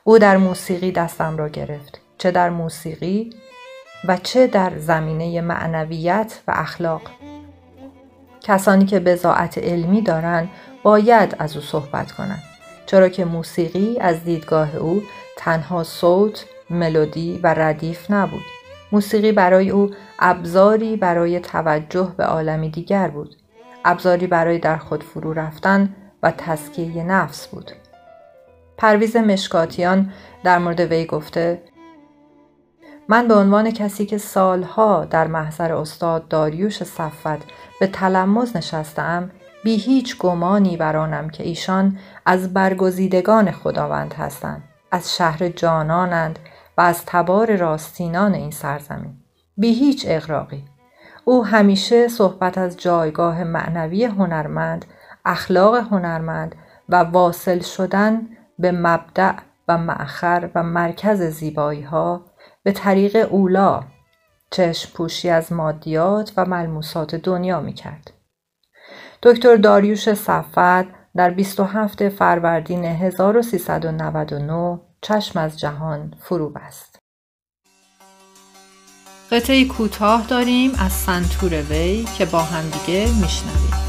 او 0.03 0.19
در 0.19 0.37
موسیقی 0.37 0.91
دستم 0.91 1.37
را 1.37 1.49
گرفت 1.49 2.01
چه 2.17 2.31
در 2.31 2.49
موسیقی 2.49 3.29
و 4.07 4.17
چه 4.17 4.47
در 4.47 4.77
زمینه 4.77 5.41
معنویت 5.41 6.39
و 6.47 6.53
اخلاق 6.55 7.01
کسانی 8.41 8.85
که 8.85 8.99
بزاعت 8.99 9.57
علمی 9.57 10.01
دارند 10.01 10.49
باید 10.83 11.35
از 11.39 11.55
او 11.55 11.61
صحبت 11.61 12.11
کنند 12.11 12.43
چرا 12.85 13.09
که 13.09 13.25
موسیقی 13.25 13.99
از 13.99 14.23
دیدگاه 14.23 14.75
او 14.75 15.03
تنها 15.37 15.83
صوت، 15.83 16.45
ملودی 16.73 17.39
و 17.43 17.53
ردیف 17.53 18.11
نبود. 18.11 18.43
موسیقی 18.91 19.31
برای 19.31 19.69
او 19.69 19.89
ابزاری 20.19 20.97
برای 20.97 21.39
توجه 21.39 22.13
به 22.17 22.23
عالمی 22.23 22.69
دیگر 22.69 23.07
بود. 23.07 23.35
ابزاری 23.85 24.27
برای 24.27 24.59
در 24.59 24.77
خود 24.77 25.03
فرو 25.03 25.33
رفتن 25.33 25.95
و 26.23 26.31
تسکیه 26.31 27.03
نفس 27.03 27.47
بود. 27.47 27.71
پرویز 28.77 29.15
مشکاتیان 29.15 30.11
در 30.43 30.59
مورد 30.59 30.79
وی 30.79 31.05
گفته 31.05 31.61
من 33.07 33.27
به 33.27 33.35
عنوان 33.35 33.71
کسی 33.71 34.05
که 34.05 34.17
سالها 34.17 35.05
در 35.05 35.27
محضر 35.27 35.73
استاد 35.73 36.27
داریوش 36.27 36.83
صفت 36.83 37.43
به 37.79 37.87
تلمز 37.87 38.55
نشستم 38.55 39.31
بی 39.63 39.75
هیچ 39.75 40.17
گمانی 40.17 40.77
برانم 40.77 41.29
که 41.29 41.43
ایشان 41.43 41.97
از 42.25 42.53
برگزیدگان 42.53 43.51
خداوند 43.51 44.13
هستند 44.13 44.63
از 44.91 45.15
شهر 45.15 45.49
جانانند 45.49 46.39
و 46.77 46.81
از 46.81 47.03
تبار 47.05 47.55
راستینان 47.55 48.33
این 48.33 48.51
سرزمین 48.51 49.17
بی 49.57 49.73
هیچ 49.73 50.05
اغراقی 50.09 50.65
او 51.25 51.45
همیشه 51.45 52.07
صحبت 52.07 52.57
از 52.57 52.77
جایگاه 52.77 53.43
معنوی 53.43 54.05
هنرمند 54.05 54.85
اخلاق 55.25 55.75
هنرمند 55.75 56.55
و 56.89 56.95
واصل 56.95 57.59
شدن 57.59 58.27
به 58.59 58.71
مبدع 58.71 59.33
و 59.67 59.77
معخر 59.77 60.49
و 60.55 60.63
مرکز 60.63 61.21
زیبایی 61.21 61.81
ها 61.81 62.25
به 62.63 62.71
طریق 62.71 63.27
اولا 63.31 63.83
چشم 64.51 64.93
پوشی 64.93 65.29
از 65.29 65.53
مادیات 65.53 66.33
و 66.37 66.45
ملموسات 66.45 67.15
دنیا 67.15 67.59
می 67.59 67.73
کرد. 67.73 68.11
دکتر 69.23 69.55
داریوش 69.55 70.13
صفت 70.13 70.87
در 71.15 71.29
27 71.29 72.09
فروردین 72.09 72.85
1399 72.85 74.79
چشم 75.03 75.39
از 75.39 75.59
جهان 75.59 76.13
فرو 76.19 76.49
بست. 76.49 76.99
قطعی 79.31 79.65
کوتاه 79.65 80.27
داریم 80.27 80.71
از 80.79 80.91
سنتور 80.91 81.61
وی 81.61 82.03
که 82.17 82.25
با 82.25 82.39
همدیگه 82.39 83.11
میشنویم. 83.21 83.82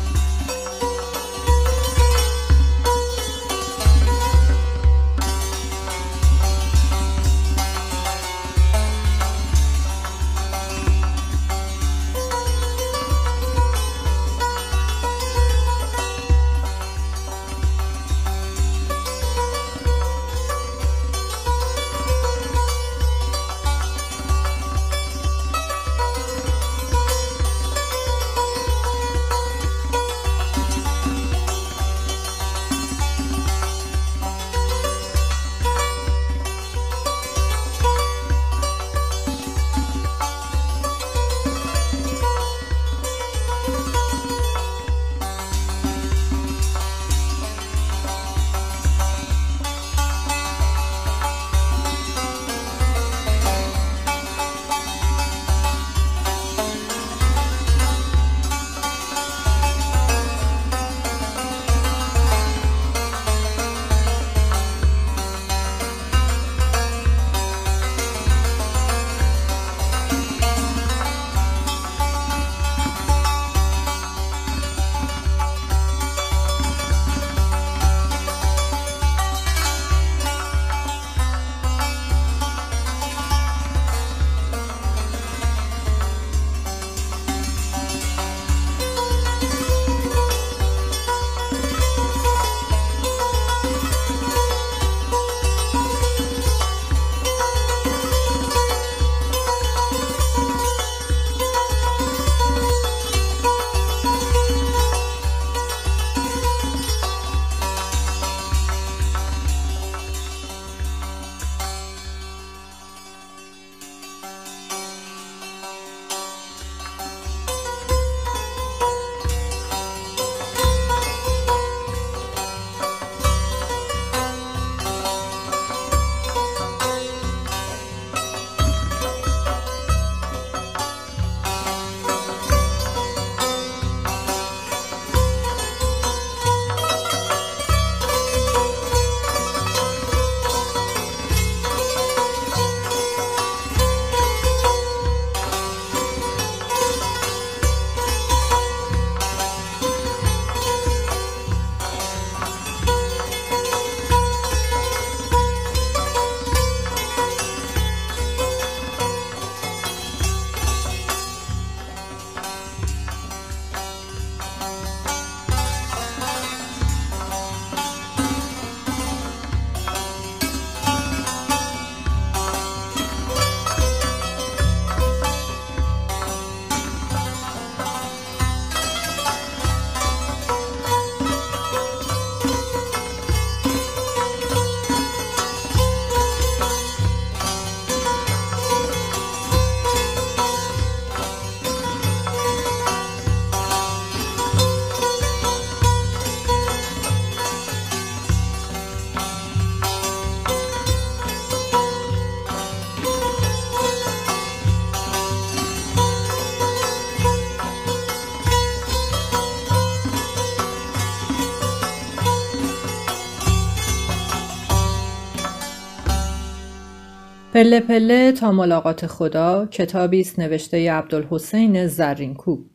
پله 217.65 217.81
پله 217.81 218.33
تا 218.33 218.53
ملاقات 218.53 219.07
خدا 219.07 219.67
کتابی 219.67 220.21
است 220.21 220.39
نوشته 220.39 220.93
عبدالحسین 220.93 221.87
زرینکوب 221.87 222.71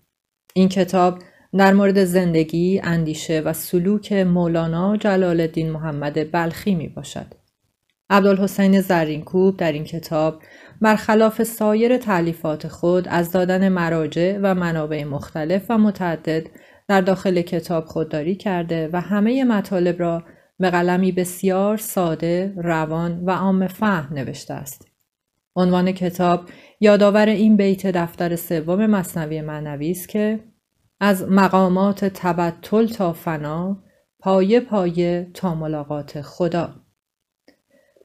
این 0.54 0.70
کتاب 0.70 1.20
در 1.58 1.74
مورد 1.74 2.04
زندگی، 2.04 2.82
اندیشه 2.84 3.42
و 3.46 3.54
سلوک 3.54 4.14
مولانا 4.14 4.98
جلال 4.98 5.40
الدین 5.40 5.72
محمد 5.72 6.32
بلخی 6.32 6.76
می 6.76 6.88
باشد. 6.88 7.26
عبدالحسین 8.10 8.82
زرینکوب 8.82 9.58
در 9.58 9.72
این 9.72 9.84
کتاب 9.84 10.42
برخلاف 10.82 11.44
سایر 11.44 11.98
تعلیفات 11.98 12.68
خود 12.68 13.08
از 13.08 13.32
دادن 13.32 13.70
مراجع 13.70 14.40
و 14.42 14.56
منابع 14.56 15.04
مختلف 15.04 15.66
و 15.70 15.78
متعدد 15.78 16.48
در 16.88 17.02
داخل 17.02 17.42
کتاب 17.42 17.86
خودداری 17.86 18.36
کرده 18.36 18.90
و 18.94 19.02
همه 19.02 19.44
مطالب 19.44 20.00
را 20.00 20.24
به 20.60 20.70
قلمی 20.70 21.12
بسیار 21.12 21.78
ساده، 21.78 22.54
روان 22.58 23.26
و 23.26 23.32
عام 23.32 23.68
فهم 23.68 24.14
نوشته 24.14 24.54
است. 24.54 24.88
عنوان 25.56 25.92
کتاب 25.92 26.50
یادآور 26.80 27.26
این 27.26 27.58
بیت 27.58 27.88
دفتر 27.88 28.36
سوم 28.36 28.86
مصنوی 28.86 29.42
معنوی 29.42 29.92
است 29.92 30.10
که 30.10 30.40
از 31.00 31.24
مقامات 31.30 32.06
تبتل 32.06 32.88
تا 32.88 33.14
فنا 33.14 33.84
پایه 34.20 34.60
پایه 34.60 35.32
تا 35.34 35.56
ملاقات 35.56 36.22
خدا 36.22 36.70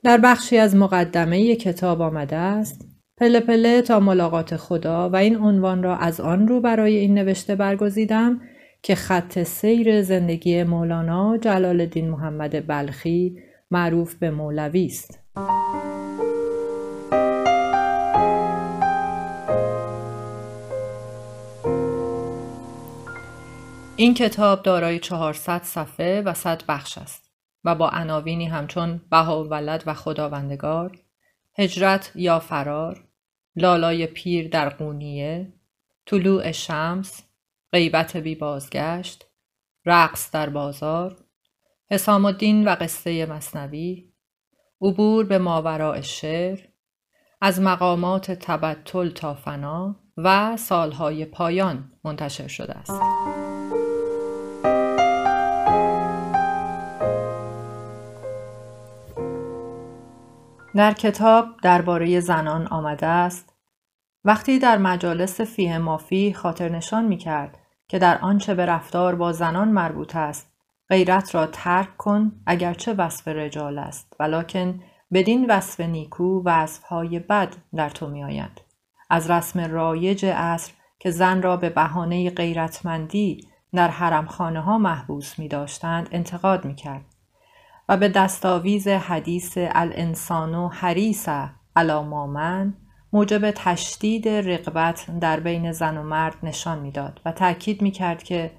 در 0.02 0.18
بخشی 0.18 0.58
از 0.58 0.76
مقدمه 0.76 1.56
کتاب 1.56 2.02
آمده 2.02 2.36
است 2.36 2.88
پله 3.16 3.40
پله 3.40 3.82
تا 3.82 4.00
ملاقات 4.00 4.56
خدا 4.56 5.10
و 5.10 5.16
این 5.16 5.36
عنوان 5.36 5.82
را 5.82 5.96
از 5.96 6.20
آن 6.20 6.48
رو 6.48 6.60
برای 6.60 6.96
این 6.96 7.14
نوشته 7.14 7.56
برگزیدم 7.56 8.40
که 8.86 8.94
خط 8.94 9.42
سیر 9.42 10.02
زندگی 10.02 10.62
مولانا 10.62 11.36
جلال 11.36 11.80
الدین 11.80 12.10
محمد 12.10 12.66
بلخی 12.66 13.38
معروف 13.70 14.14
به 14.14 14.30
مولوی 14.30 14.86
است. 14.86 15.20
این 23.96 24.14
کتاب 24.14 24.62
دارای 24.62 24.98
400 24.98 25.62
صفحه 25.62 26.22
و 26.22 26.34
100 26.34 26.62
بخش 26.68 26.98
است 26.98 27.30
و 27.64 27.74
با 27.74 27.88
عناوینی 27.88 28.46
همچون 28.46 29.00
ولد 29.50 29.82
و 29.86 29.94
خداوندگار، 29.94 30.98
هجرت 31.58 32.12
یا 32.14 32.38
فرار، 32.38 33.04
لالای 33.56 34.06
پیر 34.06 34.48
در 34.48 34.68
قونیه، 34.68 35.52
طلوع 36.06 36.52
شمس، 36.52 37.23
غیبت 37.74 38.16
بی 38.16 38.34
بازگشت، 38.34 39.26
رقص 39.86 40.30
در 40.30 40.48
بازار، 40.48 41.16
حسام 41.90 42.24
الدین 42.24 42.68
و 42.68 42.76
قصه 42.80 43.26
مصنوی، 43.26 44.12
عبور 44.80 45.24
به 45.24 45.38
ماوراء 45.38 46.00
شعر، 46.00 46.58
از 47.40 47.60
مقامات 47.60 48.30
تبتل 48.30 49.10
تا 49.10 49.34
فنا 49.34 49.96
و 50.16 50.56
سالهای 50.56 51.24
پایان 51.24 51.92
منتشر 52.04 52.46
شده 52.46 52.74
است. 52.74 53.00
در 60.74 60.92
کتاب 60.92 61.46
درباره 61.62 62.20
زنان 62.20 62.66
آمده 62.66 63.06
است 63.06 63.54
وقتی 64.24 64.58
در 64.58 64.78
مجالس 64.78 65.40
فیه 65.40 65.78
مافی 65.78 66.32
خاطر 66.32 66.68
نشان 66.68 67.04
که 67.88 67.98
در 67.98 68.18
آنچه 68.18 68.54
به 68.54 68.66
رفتار 68.66 69.14
با 69.14 69.32
زنان 69.32 69.68
مربوط 69.68 70.16
است. 70.16 70.54
غیرت 70.88 71.34
را 71.34 71.46
ترک 71.46 71.96
کن 71.96 72.32
اگرچه 72.46 72.92
وصف 72.92 73.28
رجال 73.28 73.78
است 73.78 74.16
ولکن 74.20 74.80
بدین 75.12 75.50
وصف 75.50 75.80
نیکو 75.80 76.42
وصفهای 76.44 77.18
بد 77.18 77.56
در 77.74 77.90
تو 77.90 78.08
میآیند 78.08 78.60
از 79.10 79.30
رسم 79.30 79.60
رایج 79.60 80.26
عصر 80.26 80.72
که 80.98 81.10
زن 81.10 81.42
را 81.42 81.56
به 81.56 81.70
بهانه 81.70 82.30
غیرتمندی 82.30 83.48
در 83.72 83.88
حرمخانه 83.88 84.60
ها 84.60 84.78
محبوس 84.78 85.38
می 85.38 85.48
داشتند 85.48 86.08
انتقاد 86.12 86.64
می 86.64 86.74
کرد 86.74 87.04
و 87.88 87.96
به 87.96 88.08
دستاویز 88.08 88.88
حدیث 88.88 89.52
الانسان 89.58 90.54
و 90.54 90.68
حریص 90.68 91.28
علامامن 91.76 92.74
موجب 93.14 93.50
تشدید 93.50 94.28
رقبت 94.28 95.18
در 95.20 95.40
بین 95.40 95.72
زن 95.72 95.96
و 95.96 96.02
مرد 96.02 96.36
نشان 96.42 96.78
می‌داد 96.78 97.20
و 97.24 97.32
تاکید 97.32 97.82
می‌کرد 97.82 98.22
که 98.22 98.50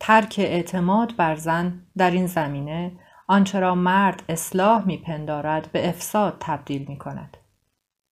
ترک 0.00 0.34
اعتماد 0.38 1.16
بر 1.16 1.34
زن 1.34 1.82
در 1.96 2.10
این 2.10 2.26
زمینه 2.26 2.92
آنچه 3.28 3.60
را 3.60 3.74
مرد 3.74 4.22
اصلاح 4.28 4.86
میپندارد 4.86 5.72
به 5.72 5.88
افساد 5.88 6.36
تبدیل 6.40 6.86
می‌کند. 6.88 7.36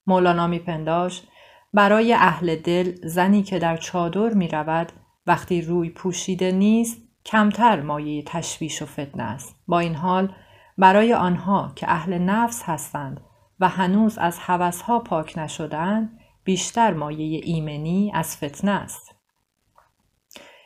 مولانا 0.06 0.46
میپنداشت 0.46 1.28
برای 1.72 2.14
اهل 2.14 2.56
دل 2.56 2.94
زنی 3.04 3.42
که 3.42 3.58
در 3.58 3.76
چادر 3.76 4.34
می‌رود 4.34 4.92
وقتی 5.26 5.62
روی 5.62 5.90
پوشیده 5.90 6.52
نیست 6.52 7.02
کمتر 7.24 7.80
مایه 7.80 8.22
تشویش 8.26 8.82
و 8.82 8.86
فتنه 8.86 9.22
است. 9.22 9.56
با 9.66 9.78
این 9.78 9.94
حال 9.94 10.34
برای 10.78 11.14
آنها 11.14 11.72
که 11.76 11.90
اهل 11.90 12.18
نفس 12.18 12.62
هستند 12.62 13.20
و 13.62 13.68
هنوز 13.68 14.18
از 14.18 14.38
هوسها 14.38 14.98
پاک 14.98 15.38
نشدند 15.38 16.18
بیشتر 16.44 16.94
مایه 16.94 17.40
ایمنی 17.44 18.12
از 18.14 18.36
فتنه 18.36 18.70
است. 18.70 19.14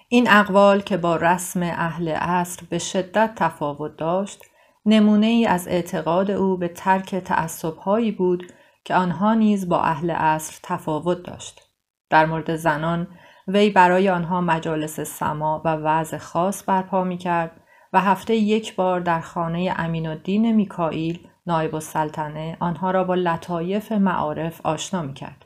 این 0.09 0.30
اقوال 0.30 0.80
که 0.80 0.96
با 0.96 1.16
رسم 1.16 1.62
اهل 1.62 2.09
عصر 2.09 2.62
به 2.70 2.78
شدت 2.78 3.32
تفاوت 3.37 3.96
داشت 3.96 4.44
نمونه 4.87 5.26
ای 5.26 5.46
از 5.46 5.68
اعتقاد 5.68 6.30
او 6.30 6.56
به 6.56 6.68
ترک 6.68 7.14
تعصبهایی 7.14 8.12
بود 8.12 8.52
که 8.85 8.94
آنها 8.94 9.35
نیز 9.35 9.68
با 9.68 9.80
اهل 9.80 10.11
عصر 10.11 10.59
تفاوت 10.62 11.22
داشت. 11.22 11.62
در 12.11 12.26
مورد 12.26 12.56
زنان 12.56 13.09
وی 13.48 13.70
برای 13.70 14.09
آنها 14.09 14.40
مجالس 14.40 15.00
سما 15.00 15.62
و 15.64 15.68
وضع 15.68 16.18
خاص 16.18 16.64
برپا 16.66 17.04
می 17.04 17.18
کرد 17.18 17.61
و 17.92 18.00
هفته 18.00 18.37
یک 18.37 18.76
بار 18.76 19.00
در 19.00 19.20
خانه 19.20 19.74
امین 19.76 20.06
الدین 20.06 20.52
میکائیل 20.52 21.28
نایب 21.46 21.74
السلطنه 21.74 22.56
آنها 22.61 22.90
را 22.90 23.04
با 23.04 23.14
لطایف 23.14 23.92
معارف 23.92 24.61
آشنا 24.66 25.02
می‌کرد. 25.02 25.44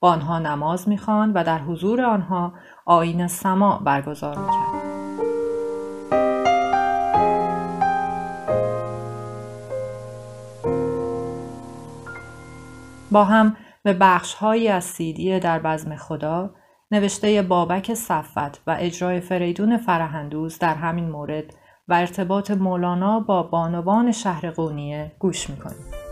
با 0.00 0.10
آنها 0.10 0.38
نماز 0.38 0.88
می‌خواند 0.88 1.32
و 1.34 1.44
در 1.44 1.58
حضور 1.58 2.02
آنها 2.02 2.52
آین 2.86 3.26
سما 3.26 3.78
برگزار 3.78 4.38
می‌کرد. 4.38 4.84
با 13.10 13.24
هم 13.24 13.56
به 13.82 13.92
بخشهایی 13.92 14.68
از 14.68 14.84
سیدی 14.84 15.40
در 15.40 15.58
بزم 15.58 15.96
خدا 15.96 16.50
نوشته 16.90 17.42
بابک 17.42 17.94
صفت 17.94 18.62
و 18.66 18.76
اجرای 18.78 19.20
فریدون 19.20 19.76
فرهندوز 19.76 20.58
در 20.58 20.74
همین 20.74 21.10
مورد 21.10 21.54
و 21.88 21.94
ارتباط 21.94 22.50
مولانا 22.50 23.20
با 23.20 23.42
بانوان 23.42 24.12
شهر 24.12 24.50
قونیه 24.50 25.12
گوش 25.18 25.50
می‌کنیم. 25.50 26.03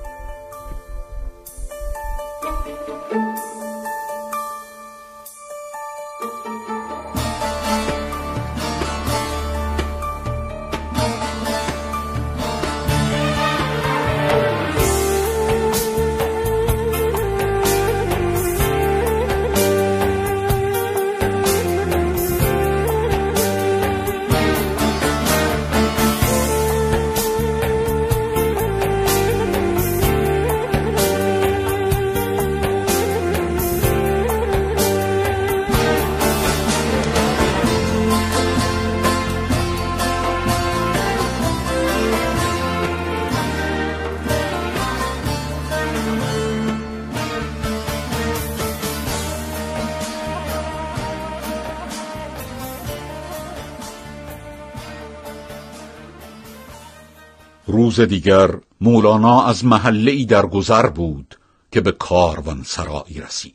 روز 57.93 58.01
دیگر 58.01 58.51
مولانا 58.81 59.43
از 59.45 59.65
محله 59.65 60.11
ای 60.11 60.25
در 60.25 60.47
گذر 60.47 60.87
بود 60.87 61.39
که 61.73 61.81
به 61.81 61.93
کاروان 61.93 62.63
سرایی 62.65 63.21
رسید. 63.21 63.55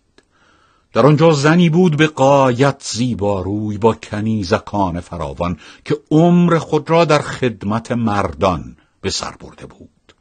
در 0.93 1.05
آنجا 1.05 1.31
زنی 1.31 1.69
بود 1.69 1.97
به 1.97 2.07
قایت 2.07 2.83
زیباروی 2.93 3.77
با 3.77 3.93
کنیزکان 3.93 4.99
فراوان 4.99 5.57
که 5.85 5.97
عمر 6.11 6.57
خود 6.57 6.89
را 6.89 7.05
در 7.05 7.19
خدمت 7.19 7.91
مردان 7.91 8.77
به 9.01 9.09
سر 9.09 9.35
برده 9.39 9.65
بود. 9.65 10.13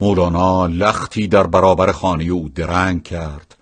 مولانا 0.00 0.66
لختی 0.66 1.28
در 1.28 1.46
برابر 1.46 1.92
خانه 1.92 2.24
او 2.24 2.48
درنگ 2.48 3.02
کرد 3.02 3.56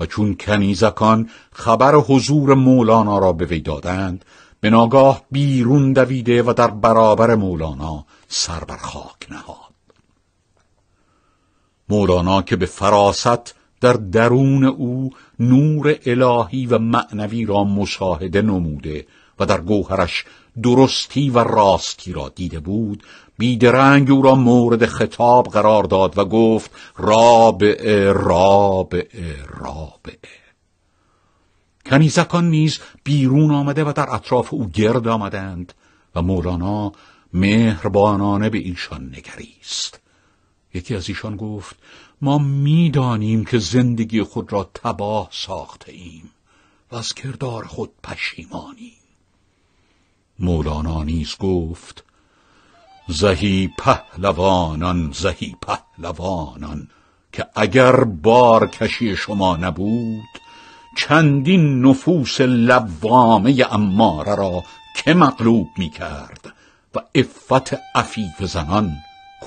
و 0.00 0.06
چون 0.06 0.34
کنیزکان 0.34 1.30
خبر 1.52 1.94
حضور 1.94 2.54
مولانا 2.54 3.18
را 3.18 3.32
به 3.32 3.44
وی 3.44 3.60
دادند 3.60 4.24
به 4.60 4.70
ناگاه 4.70 5.22
بیرون 5.30 5.92
دویده 5.92 6.42
و 6.42 6.52
در 6.52 6.70
برابر 6.70 7.34
مولانا 7.34 8.04
سر 8.32 8.64
بر 8.64 8.76
خاک 8.76 9.30
نهاد. 9.30 9.56
مولانا 11.88 12.42
که 12.42 12.56
به 12.56 12.66
فراست 12.66 13.54
در 13.80 13.92
درون 13.92 14.64
او 14.64 15.10
نور 15.40 15.98
الهی 16.06 16.66
و 16.66 16.78
معنوی 16.78 17.44
را 17.44 17.64
مشاهده 17.64 18.42
نموده 18.42 19.06
و 19.38 19.46
در 19.46 19.60
گوهرش 19.60 20.24
درستی 20.62 21.30
و 21.30 21.38
راستی 21.38 22.12
را 22.12 22.28
دیده 22.28 22.60
بود 22.60 23.02
بیدرنگ 23.38 24.10
او 24.10 24.22
را 24.22 24.34
مورد 24.34 24.86
خطاب 24.86 25.46
قرار 25.46 25.84
داد 25.84 26.18
و 26.18 26.24
گفت 26.24 26.70
رابعه 26.96 28.12
رابعه 28.12 29.36
رابعه 29.48 30.40
کنیزکان 31.86 32.50
نیز 32.50 32.78
بیرون 33.04 33.50
آمده 33.50 33.84
و 33.84 33.92
در 33.92 34.14
اطراف 34.14 34.54
او 34.54 34.68
گرد 34.68 35.08
آمدند 35.08 35.72
و 36.14 36.22
مولانا 36.22 36.92
مهربانانه 37.32 38.50
به 38.50 38.58
ایشان 38.58 39.04
نگریست. 39.04 40.00
یکی 40.74 40.96
از 40.96 41.08
ایشان 41.08 41.36
گفت 41.36 41.76
ما 42.22 42.38
می‌دانیم 42.38 43.44
که 43.44 43.58
زندگی 43.58 44.22
خود 44.22 44.52
را 44.52 44.70
تباه 44.74 45.28
ساخته 45.32 45.92
ایم 45.92 46.30
و 46.92 46.96
از 46.96 47.14
کردار 47.14 47.64
خود 47.64 47.90
پشیمانیم. 48.02 48.92
مولانا 50.38 51.02
نیز 51.04 51.36
گفت 51.38 52.04
زهی 53.08 53.70
پهلوانان 53.78 55.12
زهی 55.12 55.56
پهلوانان 55.62 56.88
که 57.32 57.46
اگر 57.54 58.04
بار 58.04 58.66
کشی 58.66 59.16
شما 59.16 59.56
نبود 59.56 60.28
چندین 60.96 61.86
نفوس 61.86 62.40
لوامه 62.40 63.66
اماره 63.70 64.34
را 64.34 64.64
که 64.96 65.14
مغلوب 65.14 65.68
می 65.78 65.90
کرد 65.90 66.54
و 66.94 66.98
افت 67.14 67.74
عفیف 67.94 68.44
زنان 68.44 68.96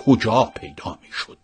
کجا 0.06 0.44
پیدا 0.44 0.98
می 1.02 1.12
شد 1.12 1.38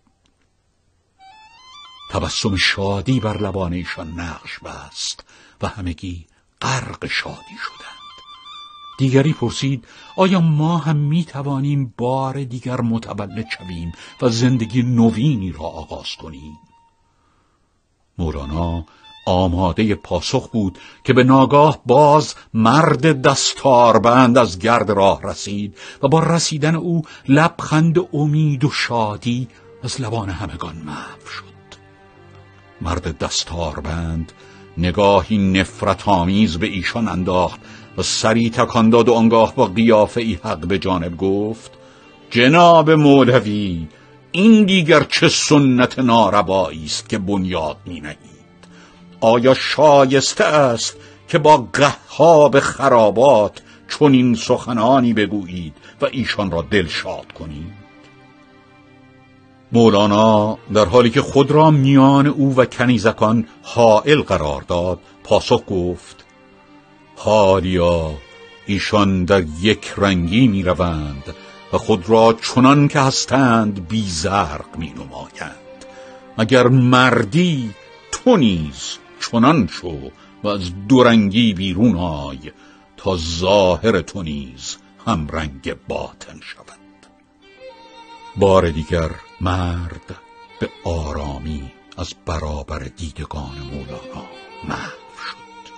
تبسم 2.12 2.56
شادی 2.56 3.20
بر 3.20 3.38
لبان 3.38 3.74
ایشان 3.74 4.20
نقش 4.20 4.60
بست 4.60 5.24
و 5.62 5.68
همگی 5.68 6.28
غرق 6.62 7.06
شادی 7.06 7.58
شدند. 7.64 7.90
دیگری 9.00 9.34
پرسید 9.34 9.88
آیا 10.16 10.40
ما 10.40 10.78
هم 10.78 10.96
می 10.96 11.26
توانیم 11.26 11.94
بار 11.98 12.44
دیگر 12.44 12.82
متولد 12.82 13.46
شویم 13.58 13.92
و 14.22 14.30
زندگی 14.30 14.84
نوینی 14.84 15.52
را 15.52 15.64
آغاز 15.64 16.16
کنیم؟ 16.22 16.58
مولانا 18.18 18.86
آماده 19.25 19.95
پاسخ 19.95 20.49
بود 20.49 20.77
که 21.03 21.13
به 21.13 21.23
ناگاه 21.23 21.79
باز 21.86 22.36
مرد 22.53 23.21
دستاربند 23.21 24.38
از 24.38 24.60
گرد 24.60 24.91
راه 24.91 25.21
رسید 25.23 25.77
و 26.03 26.08
با 26.08 26.19
رسیدن 26.19 26.75
او 26.75 27.01
لبخند 27.27 27.99
امید 28.13 28.63
و 28.63 28.69
شادی 28.69 29.47
از 29.84 30.01
لبان 30.01 30.29
همگان 30.29 30.75
محو 30.75 31.27
شد. 31.27 31.49
مرد 32.82 33.17
دستاربند 33.17 34.32
نگاهی 34.77 35.38
نفرت 35.38 36.08
آمیز 36.08 36.58
به 36.58 36.67
ایشان 36.67 37.08
انداخت 37.08 37.60
و 37.97 38.03
سری 38.03 38.49
تکان 38.49 38.89
داد 38.89 39.10
و 39.10 39.13
آنگاه 39.13 39.55
با 39.55 39.65
قیافه 39.65 40.21
ای 40.21 40.39
حق 40.43 40.67
به 40.67 40.79
جانب 40.79 41.17
گفت 41.17 41.71
جناب 42.29 42.91
مولوی 42.91 43.88
این 44.32 44.65
دیگر 44.65 45.03
چه 45.03 45.29
سنت 45.29 45.99
ناربایی 45.99 46.86
است 46.86 47.10
که 47.10 47.17
بنیاد 47.17 47.77
می 47.86 48.01
آیا 49.21 49.53
شایسته 49.53 50.43
است 50.43 50.97
که 51.27 51.38
با 51.38 51.67
قهاب 51.73 52.60
خرابات 52.60 53.62
چنین 53.99 54.36
سخنانی 54.36 55.13
بگویید 55.13 55.73
و 56.01 56.05
ایشان 56.12 56.51
را 56.51 56.62
دلشاد 56.71 57.32
کنید؟ 57.32 57.79
مولانا 59.71 60.58
در 60.73 60.86
حالی 60.86 61.10
که 61.10 61.21
خود 61.21 61.51
را 61.51 61.71
میان 61.71 62.27
او 62.27 62.55
و 62.55 62.65
کنیزکان 62.65 63.47
حائل 63.63 64.21
قرار 64.21 64.62
داد 64.62 64.99
پاسخ 65.23 65.62
گفت 65.67 66.25
حالیا 67.15 68.12
ایشان 68.65 69.25
در 69.25 69.43
یک 69.62 69.93
رنگی 69.97 70.47
می 70.47 70.63
روند 70.63 71.23
و 71.73 71.77
خود 71.77 72.10
را 72.10 72.38
چنان 72.41 72.88
که 72.88 72.99
هستند 72.99 73.88
بیزرق 73.88 74.77
می 74.77 74.93
نمایند 74.93 75.86
اگر 76.38 76.67
مردی 76.67 77.69
تو 78.12 78.38
نیز 78.38 78.97
چنان 79.19 79.67
شو 79.67 80.12
و 80.43 80.47
از 80.47 80.88
دورنگی 80.88 81.53
بیرون 81.53 81.97
آی 81.97 82.51
تا 82.97 83.17
ظاهر 83.17 84.01
تو 84.01 84.23
نیز 84.23 84.77
هم 85.08 85.27
رنگ 85.27 85.73
باطن 85.88 86.39
شود. 86.41 86.79
بار 88.36 88.69
دیگر 88.69 89.10
مرد 89.41 90.15
به 90.60 90.69
آرامی 90.84 91.71
از 91.97 92.13
برابر 92.25 92.79
دیدگان 92.79 93.58
مولانا 93.71 94.27
محو 94.67 95.17
شد. 95.25 95.71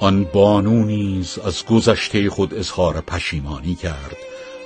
آن 0.00 0.24
بانو 0.24 0.84
نیز 0.84 1.38
از 1.38 1.64
گذشته 1.66 2.30
خود 2.30 2.54
اظهار 2.54 3.00
پشیمانی 3.00 3.74
کرد 3.74 4.16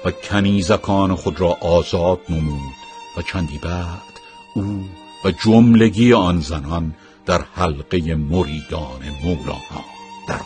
و 0.04 0.10
کنیزکان 0.10 1.14
خود 1.14 1.40
را 1.40 1.48
آزاد 1.60 2.20
نمود 2.28 2.74
و 3.16 3.22
چندی 3.22 3.58
بعد 3.58 4.20
او 4.54 4.88
و 5.24 5.30
جملگی 5.30 6.12
آن 6.12 6.40
زنان 6.40 6.94
در 7.28 7.44
حلقه 7.54 8.14
مریدان 8.14 9.00
مولانا 9.24 9.84
در 10.28 10.40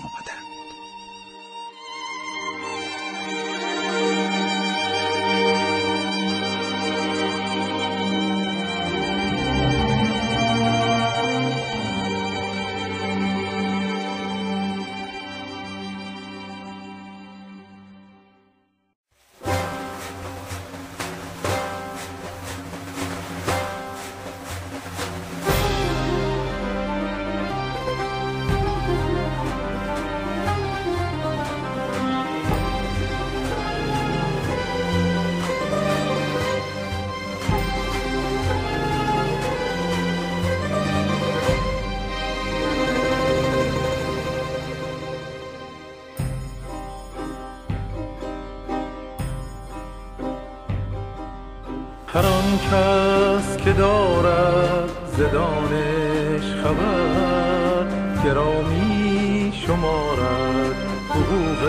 شمارد 59.82 60.76
حقوق 61.08 61.62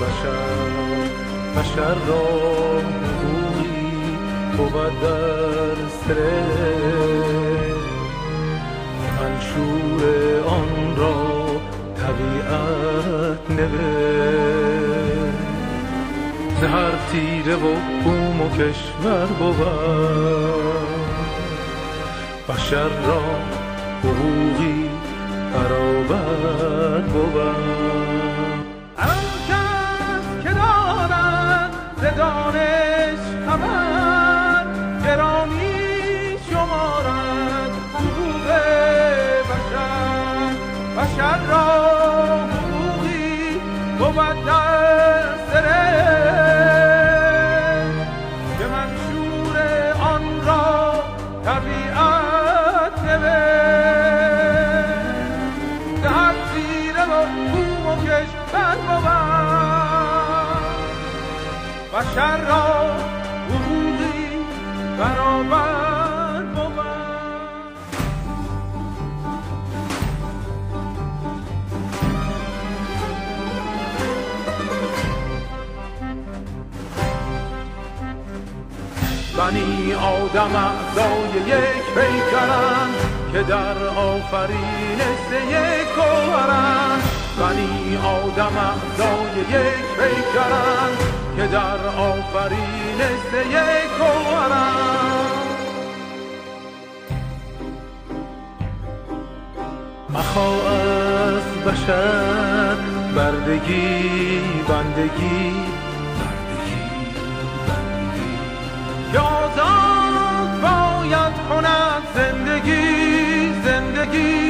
بشر. 0.00 1.00
بشر 1.60 1.96
را 2.08 2.26
حقوقی 3.06 3.92
بود 4.56 5.00
در 5.02 5.76
سر. 6.00 6.18
منشور 9.20 10.02
آن 10.46 10.72
را 10.96 11.20
طبیعت 11.96 13.42
نوشت. 13.50 14.80
هر 16.64 16.94
تیره 17.12 17.56
و 17.56 17.74
بوم 18.04 18.40
و 18.40 18.48
کشور 18.48 19.26
بود. 19.26 19.56
بشر 22.48 22.88
را 23.06 23.22
حقوقی 24.04 24.79
برابر 25.54 27.00
بود. 27.00 27.36
هر 28.96 29.22
کس 29.48 30.42
که 30.42 30.50
دارد 30.50 31.70
ز 31.96 32.16
دانش 32.16 33.18
خبر 33.46 34.66
گرامی 35.04 36.36
شمارد 36.50 37.70
حقوق 37.94 38.46
بشر. 39.50 40.54
بشر 40.96 41.38
را 41.46 41.66
حقوقی 42.46 43.60
بود 43.98 44.44
بشر 62.10 62.36
را 62.36 62.96
برابر 64.98 65.80
بنی 79.38 79.94
آدم 79.94 80.56
اعضای 80.56 81.40
یک 81.46 81.84
پیکرند 81.94 82.94
که 83.32 83.42
در 83.42 83.86
آفرینش 83.86 85.26
یک 85.50 85.88
گوهرند 85.94 87.19
بنی 87.40 87.96
آدم 87.96 88.56
اعضای 88.58 89.40
یک 89.40 89.86
پیکرند 89.98 90.98
که 91.36 91.46
در 91.46 91.86
آفرینش 91.86 93.24
یک 93.50 93.90
گوهرند 93.98 95.00
مخوا 100.10 100.52
از 100.70 101.42
بشر 101.66 102.74
بردگی 103.16 104.40
بندگی. 104.68 105.52
که 109.12 109.18
آزاد 109.18 110.60
باید 110.62 111.34
کند 111.48 112.02
زندگی 112.14 113.52
زندگی. 113.64 114.49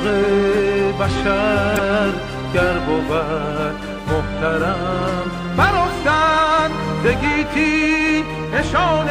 حقوق 0.00 1.04
بشر 1.04 2.12
گر 2.54 2.78
بود 2.78 3.74
محترم. 4.08 5.30
برافتد 5.56 6.70
زگیتی 7.04 8.24
نشان 8.54 9.08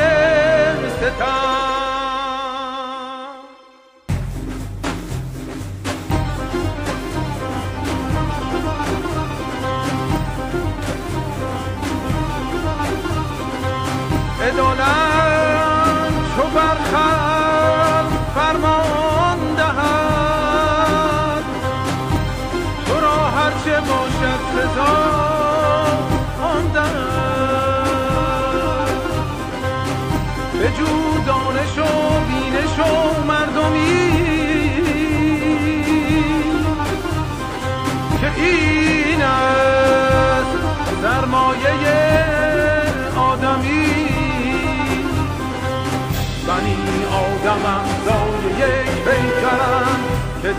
ستم. 0.98 1.70
عدالت 14.42 14.99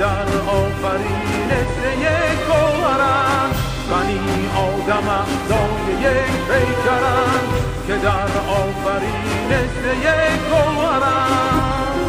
در 0.01 0.29
آفرینش 0.49 1.73
یک 2.01 2.39
گوهرند 2.47 3.55
بنی 3.91 4.49
آدم 4.57 5.09
اعضای 5.09 6.03
یک 6.03 6.33
پیکرند 6.49 7.49
که 7.87 7.97
در 7.97 8.31
آفرینش 8.51 9.75
یک 10.03 10.41
گوهرند 10.51 12.01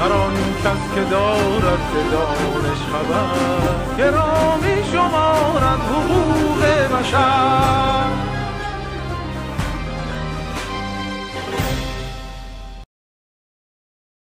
هر 0.00 0.12
آن 0.12 0.34
کس 0.64 0.94
که 0.94 1.04
دارد 1.10 1.92
به 1.94 2.02
دانش 2.10 2.78
خبر 2.92 3.96
گرامی 3.98 4.84
شمارد 4.92 5.80
حقوق 5.80 6.62
بشر. 6.98 8.27